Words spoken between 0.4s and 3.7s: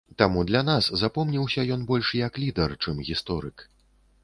для нас запомніўся ён больш як лідар, чым гісторык.